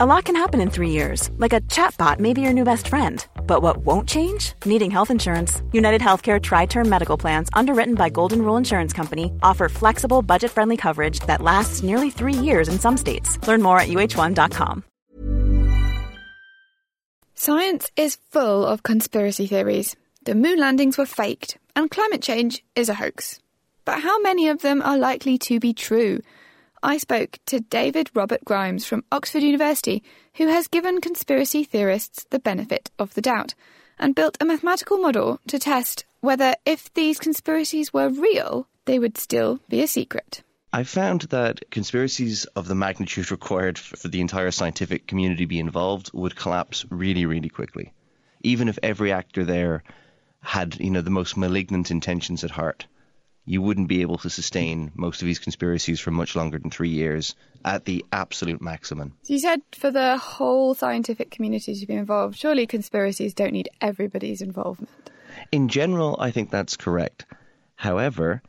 A 0.00 0.06
lot 0.06 0.26
can 0.26 0.36
happen 0.36 0.60
in 0.60 0.70
three 0.70 0.90
years, 0.90 1.28
like 1.38 1.52
a 1.52 1.60
chatbot 1.62 2.20
may 2.20 2.32
be 2.32 2.40
your 2.40 2.52
new 2.52 2.62
best 2.62 2.86
friend. 2.86 3.26
But 3.48 3.62
what 3.62 3.78
won't 3.78 4.08
change? 4.08 4.52
Needing 4.64 4.92
health 4.92 5.10
insurance. 5.10 5.60
United 5.72 6.00
Healthcare 6.00 6.40
Tri 6.40 6.66
Term 6.66 6.88
Medical 6.88 7.18
Plans, 7.18 7.48
underwritten 7.52 7.96
by 7.96 8.08
Golden 8.08 8.42
Rule 8.42 8.56
Insurance 8.56 8.92
Company, 8.92 9.32
offer 9.42 9.68
flexible, 9.68 10.22
budget 10.22 10.52
friendly 10.52 10.76
coverage 10.76 11.18
that 11.26 11.42
lasts 11.42 11.82
nearly 11.82 12.10
three 12.10 12.32
years 12.32 12.68
in 12.68 12.78
some 12.78 12.96
states. 12.96 13.44
Learn 13.48 13.60
more 13.60 13.80
at 13.80 13.88
uh1.com. 13.88 14.84
Science 17.34 17.90
is 17.96 18.18
full 18.30 18.64
of 18.64 18.84
conspiracy 18.84 19.48
theories. 19.48 19.96
The 20.22 20.36
moon 20.36 20.60
landings 20.60 20.96
were 20.96 21.06
faked, 21.06 21.58
and 21.74 21.90
climate 21.90 22.22
change 22.22 22.62
is 22.76 22.88
a 22.88 22.94
hoax. 22.94 23.40
But 23.84 23.98
how 23.98 24.20
many 24.20 24.46
of 24.46 24.62
them 24.62 24.80
are 24.80 24.96
likely 24.96 25.38
to 25.38 25.58
be 25.58 25.72
true? 25.72 26.20
I 26.82 26.98
spoke 26.98 27.40
to 27.46 27.58
David 27.58 28.08
Robert 28.14 28.44
Grimes 28.44 28.84
from 28.86 29.04
Oxford 29.10 29.42
University, 29.42 30.04
who 30.34 30.46
has 30.46 30.68
given 30.68 31.00
conspiracy 31.00 31.64
theorists 31.64 32.24
the 32.30 32.38
benefit 32.38 32.90
of 33.00 33.14
the 33.14 33.20
doubt 33.20 33.54
and 33.98 34.14
built 34.14 34.36
a 34.40 34.44
mathematical 34.44 34.98
model 34.98 35.40
to 35.48 35.58
test 35.58 36.04
whether, 36.20 36.54
if 36.64 36.92
these 36.94 37.18
conspiracies 37.18 37.92
were 37.92 38.08
real, 38.08 38.68
they 38.84 38.98
would 38.98 39.18
still 39.18 39.60
be 39.68 39.82
a 39.82 39.88
secret. 39.88 40.42
I 40.72 40.84
found 40.84 41.22
that 41.22 41.68
conspiracies 41.70 42.44
of 42.56 42.68
the 42.68 42.74
magnitude 42.76 43.30
required 43.32 43.78
for 43.78 44.08
the 44.08 44.20
entire 44.20 44.52
scientific 44.52 45.08
community 45.08 45.44
to 45.44 45.48
be 45.48 45.58
involved 45.58 46.10
would 46.12 46.36
collapse 46.36 46.84
really, 46.90 47.26
really 47.26 47.48
quickly. 47.48 47.92
Even 48.42 48.68
if 48.68 48.78
every 48.84 49.10
actor 49.10 49.44
there 49.44 49.82
had, 50.40 50.78
you 50.78 50.90
know, 50.90 51.00
the 51.00 51.10
most 51.10 51.36
malignant 51.36 51.90
intentions 51.90 52.44
at 52.44 52.50
heart 52.50 52.86
you 53.48 53.62
wouldn't 53.62 53.88
be 53.88 54.02
able 54.02 54.18
to 54.18 54.28
sustain 54.28 54.92
most 54.94 55.22
of 55.22 55.26
these 55.26 55.38
conspiracies 55.38 55.98
for 55.98 56.10
much 56.10 56.36
longer 56.36 56.58
than 56.58 56.70
three 56.70 56.90
years 56.90 57.34
at 57.64 57.86
the 57.86 58.04
absolute 58.12 58.60
maximum. 58.60 59.14
So 59.22 59.32
you 59.32 59.38
said 59.38 59.62
for 59.72 59.90
the 59.90 60.18
whole 60.18 60.74
scientific 60.74 61.30
community 61.30 61.74
to 61.74 61.86
be 61.86 61.94
involved, 61.94 62.36
surely 62.36 62.66
conspiracies 62.66 63.32
don't 63.32 63.52
need 63.52 63.70
everybody's 63.80 64.42
involvement. 64.42 64.90
In 65.50 65.68
general, 65.68 66.16
I 66.20 66.30
think 66.30 66.50
that's 66.50 66.76
correct. 66.76 67.24
However, 67.74 68.42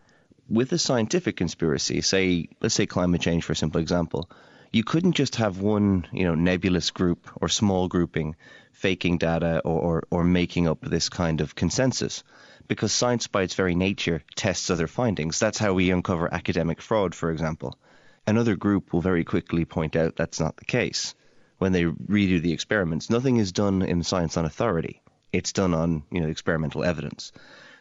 with 0.50 0.74
a 0.74 0.78
scientific 0.78 1.38
conspiracy, 1.38 2.02
say 2.02 2.50
let's 2.60 2.76
say 2.76 2.86
climate 2.86 3.22
change 3.22 3.46
for 3.46 3.54
a 3.54 3.56
simple 3.56 3.80
example, 3.80 4.30
you 4.72 4.84
couldn't 4.84 5.14
just 5.14 5.36
have 5.36 5.60
one, 5.60 6.08
you 6.12 6.26
know, 6.26 6.36
nebulous 6.36 6.92
group 6.92 7.30
or 7.42 7.50
small 7.50 7.88
grouping 7.88 8.36
faking 8.72 9.18
data 9.18 9.62
or, 9.66 9.82
or, 9.82 10.04
or 10.10 10.24
making 10.24 10.68
up 10.68 10.80
this 10.82 11.10
kind 11.10 11.42
of 11.42 11.56
consensus 11.56 12.24
because 12.70 12.94
science, 12.94 13.28
by 13.28 13.42
its 13.42 13.56
very 13.56 13.76
nature, 13.76 14.24
tests 14.36 14.70
other 14.70 14.88
findings. 14.88 15.40
That's 15.40 15.58
how 15.58 15.74
we 15.74 15.90
uncover 15.90 16.34
academic 16.34 16.82
fraud, 16.82 17.16
for 17.16 17.32
example. 17.32 17.78
Another 18.28 18.56
group 18.56 18.94
will 18.94 19.02
very 19.02 19.24
quickly 19.24 19.66
point 19.66 19.96
out 19.96 20.16
that's 20.16 20.40
not 20.40 20.56
the 20.56 20.66
case. 20.66 21.16
When 21.58 21.72
they 21.72 21.84
redo 21.84 22.42
the 22.42 22.54
experiments, 22.54 23.10
nothing 23.10 23.38
is 23.38 23.52
done 23.52 23.82
in 23.82 24.04
science 24.04 24.38
on 24.38 24.46
authority. 24.46 25.02
It's 25.34 25.52
done 25.52 25.74
on 25.74 26.04
you 26.12 26.22
know 26.22 26.30
experimental 26.30 26.84
evidence. 26.84 27.32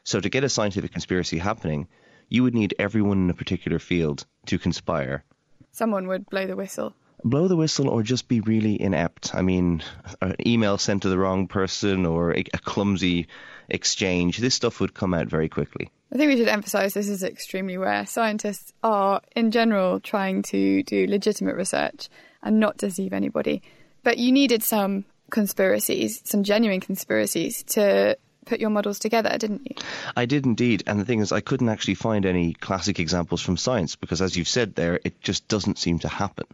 So 0.05 0.21
to 0.21 0.29
get 0.31 0.43
a 0.43 0.49
scientific 0.49 0.93
conspiracy 0.93 1.39
happening, 1.39 1.87
you 2.29 2.43
would 2.43 2.55
need 2.55 2.75
everyone 2.79 3.25
in 3.25 3.31
a 3.31 3.35
particular 3.35 3.79
field 3.79 4.25
to 4.47 4.59
conspire. 4.59 5.23
Someone 5.73 6.07
would 6.09 6.29
blow 6.29 6.47
the 6.47 6.57
whistle 6.57 6.95
blow 7.25 7.49
the 7.49 7.57
whistle 7.57 7.89
or 7.89 8.03
just 8.03 8.29
be 8.29 8.41
really 8.41 8.81
inept. 8.81 9.35
I 9.35 9.43
mean, 9.43 9.83
an 10.21 10.37
email 10.47 10.79
sent 10.79 11.03
to 11.03 11.09
the 11.09 11.19
wrong 11.19 11.49
person 11.49 12.07
or 12.07 12.33
a, 12.33 12.45
a 12.55 12.59
clumsy 12.59 13.27
exchange, 13.69 14.39
this 14.39 14.55
stuff 14.55 14.81
would 14.81 14.95
come 14.95 15.15
out 15.15 15.27
very 15.27 15.49
quickly. 15.49 15.91
I 16.13 16.17
think 16.17 16.31
we 16.31 16.39
should 16.39 16.49
emphasize 16.49 16.95
this 16.95 17.09
is 17.09 17.23
extremely 17.23 17.77
rare. 17.77 18.07
Scientists 18.07 18.73
are, 18.83 19.21
in 19.37 19.51
general, 19.51 20.01
trying 20.01 20.43
to 20.45 20.83
do 20.85 21.07
legitimate 21.07 21.57
research 21.57 22.09
and 22.43 22.59
not 22.59 22.79
deceive 22.79 23.13
anybody. 23.13 23.63
But 24.03 24.17
you 24.17 24.33
needed 24.33 24.63
some 24.63 25.05
conspiracies, 25.31 26.23
some 26.25 26.45
genuine 26.45 26.81
conspiracies, 26.81 27.63
to 27.65 28.17
put 28.49 28.61
your 28.61 28.71
models 28.71 28.99
together, 28.99 29.37
didn't 29.39 29.67
you? 29.67 29.77
I 30.17 30.25
did 30.25 30.47
indeed. 30.47 30.83
And 30.87 30.99
the 30.99 31.05
thing 31.05 31.21
is, 31.21 31.33
I 31.33 31.41
couldn't 31.41 31.69
actually 31.69 31.95
find 31.95 32.25
any 32.25 32.55
classic 32.55 32.99
examples 32.99 33.43
from 33.43 33.57
science 33.57 33.95
because, 33.95 34.23
as 34.23 34.37
you've 34.37 34.49
said 34.49 34.75
there, 34.75 34.99
it 35.05 35.21
just 35.21 35.47
doesn't 35.49 35.79
seem 35.79 35.99
to 36.01 36.09
happen. 36.09 36.47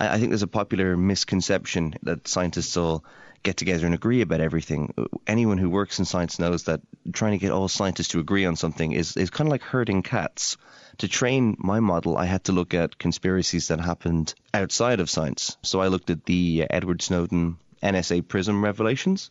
I 0.00 0.18
think 0.18 0.30
there's 0.30 0.42
a 0.42 0.46
popular 0.46 0.96
misconception 0.96 1.94
that 2.04 2.28
scientists 2.28 2.76
all 2.76 3.04
get 3.42 3.56
together 3.56 3.84
and 3.84 3.94
agree 3.94 4.20
about 4.20 4.40
everything. 4.40 4.94
Anyone 5.26 5.58
who 5.58 5.70
works 5.70 5.98
in 5.98 6.04
science 6.04 6.38
knows 6.38 6.64
that 6.64 6.80
trying 7.12 7.32
to 7.32 7.38
get 7.38 7.52
all 7.52 7.68
scientists 7.68 8.08
to 8.08 8.20
agree 8.20 8.46
on 8.46 8.56
something 8.56 8.92
is, 8.92 9.16
is 9.16 9.30
kind 9.30 9.48
of 9.48 9.52
like 9.52 9.62
herding 9.62 10.02
cats. 10.02 10.56
To 10.98 11.08
train 11.08 11.56
my 11.58 11.80
model, 11.80 12.16
I 12.16 12.24
had 12.24 12.44
to 12.44 12.52
look 12.52 12.74
at 12.74 12.98
conspiracies 12.98 13.68
that 13.68 13.80
happened 13.80 14.34
outside 14.54 15.00
of 15.00 15.10
science. 15.10 15.56
So 15.62 15.80
I 15.80 15.88
looked 15.88 16.10
at 16.10 16.24
the 16.24 16.66
Edward 16.70 17.02
Snowden 17.02 17.58
NSA 17.82 18.26
PRISM 18.26 18.64
revelations 18.64 19.30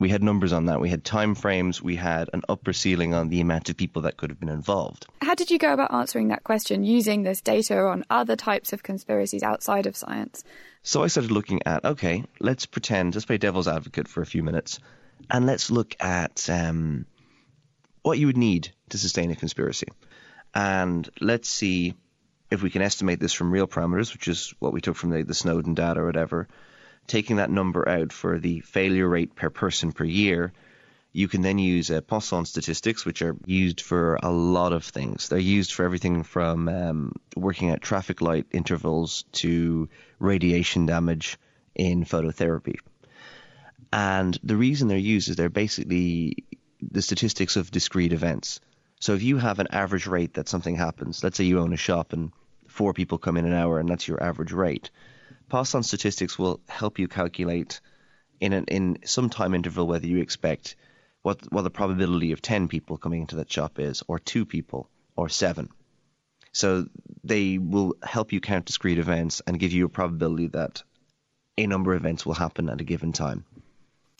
we 0.00 0.08
had 0.08 0.22
numbers 0.22 0.52
on 0.52 0.66
that. 0.66 0.80
We 0.80 0.90
had 0.90 1.04
time 1.04 1.34
frames. 1.34 1.80
We 1.80 1.96
had 1.96 2.28
an 2.32 2.42
upper 2.48 2.72
ceiling 2.72 3.14
on 3.14 3.28
the 3.28 3.40
amount 3.40 3.68
of 3.68 3.76
people 3.76 4.02
that 4.02 4.16
could 4.16 4.30
have 4.30 4.40
been 4.40 4.48
involved. 4.48 5.06
How 5.22 5.34
did 5.34 5.50
you 5.50 5.58
go 5.58 5.72
about 5.72 5.94
answering 5.94 6.28
that 6.28 6.42
question 6.42 6.82
using 6.82 7.22
this 7.22 7.40
data 7.40 7.78
on 7.78 8.04
other 8.10 8.34
types 8.34 8.72
of 8.72 8.82
conspiracies 8.82 9.42
outside 9.42 9.86
of 9.86 9.96
science? 9.96 10.42
So 10.82 11.04
I 11.04 11.06
started 11.06 11.30
looking 11.30 11.60
at 11.64 11.84
okay, 11.84 12.24
let's 12.40 12.66
pretend, 12.66 13.14
let's 13.14 13.24
play 13.24 13.38
devil's 13.38 13.68
advocate 13.68 14.08
for 14.08 14.20
a 14.20 14.26
few 14.26 14.42
minutes, 14.42 14.80
and 15.30 15.46
let's 15.46 15.70
look 15.70 15.94
at 16.00 16.50
um, 16.50 17.06
what 18.02 18.18
you 18.18 18.26
would 18.26 18.36
need 18.36 18.72
to 18.90 18.98
sustain 18.98 19.30
a 19.30 19.36
conspiracy, 19.36 19.88
and 20.54 21.08
let's 21.20 21.48
see 21.48 21.94
if 22.50 22.62
we 22.62 22.70
can 22.70 22.82
estimate 22.82 23.20
this 23.20 23.32
from 23.32 23.50
real 23.50 23.66
parameters, 23.66 24.12
which 24.12 24.28
is 24.28 24.52
what 24.58 24.72
we 24.72 24.80
took 24.80 24.96
from 24.96 25.10
the, 25.10 25.22
the 25.22 25.34
Snowden 25.34 25.74
data 25.74 26.00
or 26.00 26.06
whatever 26.06 26.48
taking 27.06 27.36
that 27.36 27.50
number 27.50 27.88
out 27.88 28.12
for 28.12 28.38
the 28.38 28.60
failure 28.60 29.08
rate 29.08 29.34
per 29.34 29.50
person 29.50 29.92
per 29.92 30.04
year, 30.04 30.52
you 31.12 31.28
can 31.28 31.42
then 31.42 31.58
use 31.58 31.90
uh, 31.90 32.00
Poisson 32.00 32.44
statistics, 32.44 33.06
which 33.06 33.22
are 33.22 33.36
used 33.46 33.80
for 33.80 34.18
a 34.22 34.30
lot 34.30 34.72
of 34.72 34.84
things. 34.84 35.28
They're 35.28 35.38
used 35.38 35.72
for 35.72 35.84
everything 35.84 36.24
from 36.24 36.68
um, 36.68 37.12
working 37.36 37.70
at 37.70 37.80
traffic 37.80 38.20
light 38.20 38.46
intervals 38.50 39.24
to 39.32 39.88
radiation 40.18 40.86
damage 40.86 41.38
in 41.74 42.04
phototherapy. 42.04 42.78
And 43.92 44.36
the 44.42 44.56
reason 44.56 44.88
they're 44.88 44.98
used 44.98 45.28
is 45.28 45.36
they're 45.36 45.48
basically 45.48 46.44
the 46.82 47.02
statistics 47.02 47.54
of 47.54 47.70
discrete 47.70 48.12
events. 48.12 48.58
So 48.98 49.14
if 49.14 49.22
you 49.22 49.38
have 49.38 49.60
an 49.60 49.68
average 49.70 50.08
rate 50.08 50.34
that 50.34 50.48
something 50.48 50.74
happens, 50.74 51.22
let's 51.22 51.36
say 51.36 51.44
you 51.44 51.60
own 51.60 51.72
a 51.72 51.76
shop 51.76 52.12
and 52.12 52.32
four 52.66 52.92
people 52.92 53.18
come 53.18 53.36
in 53.36 53.46
an 53.46 53.52
hour 53.52 53.78
and 53.78 53.88
that's 53.88 54.08
your 54.08 54.20
average 54.20 54.50
rate, 54.50 54.90
Poisson 55.48 55.82
statistics 55.82 56.38
will 56.38 56.60
help 56.68 56.98
you 56.98 57.08
calculate 57.08 57.80
in 58.40 58.52
an, 58.52 58.64
in 58.64 58.98
some 59.04 59.30
time 59.30 59.54
interval 59.54 59.86
whether 59.86 60.06
you 60.06 60.18
expect 60.18 60.76
what 61.22 61.40
what 61.52 61.62
the 61.62 61.70
probability 61.70 62.32
of 62.32 62.42
10 62.42 62.68
people 62.68 62.96
coming 62.96 63.22
into 63.22 63.36
that 63.36 63.50
shop 63.50 63.78
is 63.78 64.02
or 64.08 64.18
2 64.18 64.44
people 64.44 64.88
or 65.16 65.28
7 65.28 65.68
so 66.52 66.86
they 67.22 67.58
will 67.58 67.94
help 68.02 68.32
you 68.32 68.40
count 68.40 68.66
discrete 68.66 68.98
events 68.98 69.42
and 69.46 69.58
give 69.58 69.72
you 69.72 69.86
a 69.86 69.88
probability 69.88 70.48
that 70.48 70.82
a 71.56 71.66
number 71.66 71.94
of 71.94 72.00
events 72.00 72.26
will 72.26 72.34
happen 72.34 72.68
at 72.68 72.80
a 72.80 72.84
given 72.84 73.12
time 73.12 73.44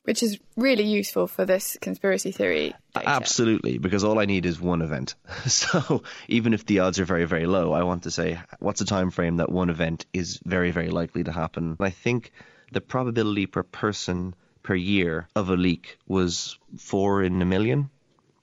which 0.04 0.22
is 0.22 0.38
really 0.56 0.84
useful 0.84 1.26
for 1.26 1.44
this 1.44 1.76
conspiracy 1.81 2.31
theory. 2.31 2.75
Data. 2.94 3.09
Absolutely, 3.09 3.78
because 3.78 4.04
all 4.04 4.19
I 4.19 4.26
need 4.26 4.47
is 4.47 4.60
one 4.60 4.82
event. 4.82 5.15
So 5.47 6.03
even 6.28 6.53
if 6.53 6.66
the 6.66 6.81
odds 6.81 6.98
are 7.00 7.04
very, 7.04 7.25
very 7.25 7.47
low, 7.47 7.72
I 7.72 7.82
want 7.82 8.04
to 8.04 8.10
say 8.10 8.38
what's 8.60 8.81
a 8.81 8.84
time 8.84 9.10
frame 9.10 9.38
that 9.38 9.50
one 9.50 9.70
event 9.70 10.06
is 10.12 10.41
very, 10.44 10.70
very 10.70 10.88
likely 10.88 11.25
to 11.25 11.32
happen. 11.32 11.76
I 11.81 11.91
think 11.91 12.32
the 12.72 12.81
probability 12.81 13.47
per 13.47 13.62
person 13.62 14.34
per 14.62 14.75
year 14.75 15.28
of 15.34 15.48
a 15.48 15.56
leak 15.56 15.98
was 16.06 16.59
four 16.78 17.22
in 17.22 17.41
a 17.41 17.44
million, 17.44 17.91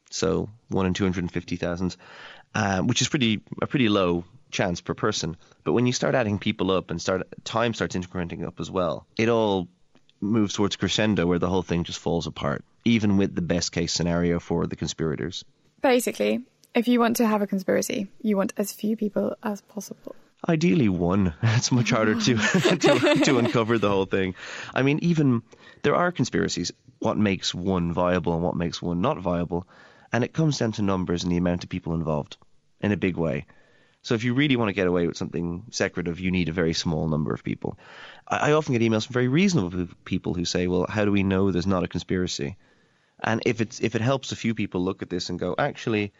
so 0.09 0.49
one 0.69 0.85
in 0.85 0.93
two 0.93 1.03
hundred 1.03 1.23
and 1.23 1.31
fifty 1.31 1.57
thousand, 1.57 1.95
uh, 2.55 2.81
which 2.81 3.01
is 3.01 3.09
pretty 3.09 3.41
a 3.61 3.67
pretty 3.67 3.89
low 3.89 4.23
chance 4.51 4.81
per 4.81 4.93
person. 4.93 5.37
But 5.63 5.73
when 5.73 5.85
you 5.85 5.93
start 5.93 6.15
adding 6.15 6.39
people 6.39 6.71
up 6.71 6.91
and 6.91 7.01
start 7.01 7.27
time 7.43 7.73
starts 7.73 7.95
incrementing 7.95 8.45
up 8.45 8.59
as 8.59 8.69
well, 8.69 9.05
it 9.17 9.29
all 9.29 9.67
moves 10.21 10.53
towards 10.53 10.75
crescendo 10.75 11.25
where 11.25 11.39
the 11.39 11.49
whole 11.49 11.63
thing 11.63 11.83
just 11.83 11.99
falls 11.99 12.27
apart, 12.27 12.63
even 12.85 13.17
with 13.17 13.35
the 13.35 13.41
best 13.41 13.71
case 13.71 13.93
scenario 13.93 14.39
for 14.39 14.67
the 14.67 14.75
conspirators. 14.75 15.43
Basically, 15.81 16.43
if 16.73 16.87
you 16.87 16.99
want 16.99 17.17
to 17.17 17.27
have 17.27 17.41
a 17.41 17.47
conspiracy, 17.47 18.07
you 18.21 18.37
want 18.37 18.53
as 18.57 18.71
few 18.71 18.95
people 18.95 19.35
as 19.43 19.61
possible. 19.61 20.15
Ideally, 20.47 20.89
one. 20.89 21.33
It's 21.43 21.71
much 21.71 21.91
harder 21.91 22.15
to, 22.15 22.35
to, 22.77 23.21
to 23.25 23.37
uncover 23.37 23.77
the 23.77 23.89
whole 23.89 24.05
thing. 24.05 24.35
I 24.73 24.81
mean, 24.81 24.99
even 25.01 25.43
there 25.83 25.95
are 25.95 26.11
conspiracies. 26.11 26.71
What 26.99 27.17
makes 27.17 27.53
one 27.53 27.93
viable 27.93 28.33
and 28.33 28.43
what 28.43 28.55
makes 28.55 28.81
one 28.81 29.01
not 29.01 29.19
viable, 29.19 29.67
and 30.13 30.23
it 30.23 30.33
comes 30.33 30.59
down 30.59 30.71
to 30.73 30.81
numbers 30.81 31.23
and 31.23 31.31
the 31.31 31.37
amount 31.37 31.63
of 31.63 31.69
people 31.69 31.93
involved 31.93 32.37
in 32.79 32.91
a 32.91 32.97
big 32.97 33.17
way. 33.17 33.45
So 34.03 34.15
if 34.15 34.23
you 34.23 34.33
really 34.33 34.55
want 34.55 34.69
to 34.69 34.73
get 34.73 34.87
away 34.87 35.05
with 35.07 35.17
something 35.17 35.63
secretive, 35.69 36.19
you 36.19 36.31
need 36.31 36.49
a 36.49 36.53
very 36.53 36.73
small 36.73 37.07
number 37.07 37.33
of 37.33 37.43
people. 37.43 37.77
I, 38.27 38.49
I 38.49 38.51
often 38.53 38.73
get 38.73 38.81
emails 38.81 39.05
from 39.05 39.13
very 39.13 39.27
reasonable 39.27 39.87
people 40.05 40.33
who 40.33 40.45
say, 40.45 40.67
"Well, 40.67 40.85
how 40.89 41.05
do 41.05 41.11
we 41.11 41.23
know 41.23 41.51
there's 41.51 41.67
not 41.67 41.83
a 41.83 41.87
conspiracy?" 41.87 42.57
And 43.23 43.41
if 43.45 43.61
it's 43.61 43.79
if 43.79 43.95
it 43.95 44.01
helps 44.01 44.31
a 44.31 44.35
few 44.35 44.55
people 44.55 44.81
look 44.81 45.01
at 45.01 45.09
this 45.09 45.29
and 45.29 45.39
go, 45.39 45.55
actually, 45.57 46.13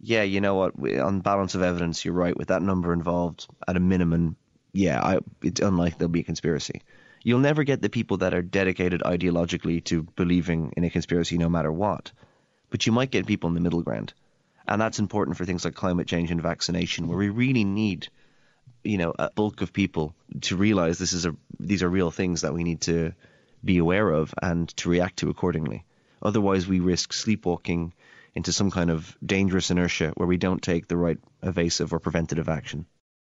yeah, 0.00 0.22
you 0.22 0.40
know 0.40 0.54
what, 0.54 0.74
on 1.00 1.20
balance 1.20 1.54
of 1.54 1.62
evidence, 1.62 2.04
you're 2.04 2.14
right. 2.14 2.36
With 2.36 2.48
that 2.48 2.62
number 2.62 2.92
involved, 2.92 3.46
at 3.66 3.76
a 3.76 3.80
minimum, 3.80 4.36
yeah, 4.72 5.00
I, 5.02 5.20
it's 5.42 5.60
unlikely 5.60 5.96
there'll 5.98 6.10
be 6.10 6.20
a 6.20 6.24
conspiracy. 6.24 6.82
You'll 7.24 7.38
never 7.38 7.62
get 7.64 7.80
the 7.80 7.88
people 7.88 8.18
that 8.18 8.34
are 8.34 8.42
dedicated 8.42 9.00
ideologically 9.02 9.82
to 9.84 10.02
believing 10.02 10.72
in 10.76 10.84
a 10.84 10.90
conspiracy 10.90 11.38
no 11.38 11.48
matter 11.48 11.72
what. 11.72 12.10
But 12.68 12.84
you 12.84 12.92
might 12.92 13.12
get 13.12 13.26
people 13.26 13.48
in 13.48 13.54
the 13.54 13.60
middle 13.60 13.82
ground. 13.82 14.12
And 14.66 14.80
that's 14.80 14.98
important 14.98 15.36
for 15.36 15.44
things 15.44 15.64
like 15.64 15.74
climate 15.74 16.06
change 16.06 16.30
and 16.30 16.42
vaccination, 16.42 17.08
where 17.08 17.18
we 17.18 17.28
really 17.28 17.64
need, 17.64 18.08
you 18.84 18.98
know, 18.98 19.12
a 19.18 19.30
bulk 19.30 19.60
of 19.60 19.72
people 19.72 20.14
to 20.42 20.56
realize 20.56 20.98
this 20.98 21.12
is 21.12 21.26
a 21.26 21.34
these 21.58 21.82
are 21.82 21.88
real 21.88 22.10
things 22.10 22.42
that 22.42 22.54
we 22.54 22.64
need 22.64 22.80
to 22.82 23.12
be 23.64 23.78
aware 23.78 24.10
of 24.10 24.34
and 24.42 24.68
to 24.76 24.88
react 24.88 25.18
to 25.18 25.30
accordingly. 25.30 25.84
Otherwise, 26.22 26.66
we 26.66 26.80
risk 26.80 27.12
sleepwalking 27.12 27.92
into 28.34 28.52
some 28.52 28.70
kind 28.70 28.90
of 28.90 29.16
dangerous 29.24 29.70
inertia 29.70 30.12
where 30.16 30.28
we 30.28 30.36
don't 30.36 30.62
take 30.62 30.88
the 30.88 30.96
right 30.96 31.18
evasive 31.42 31.92
or 31.92 31.98
preventative 31.98 32.48
action. 32.48 32.86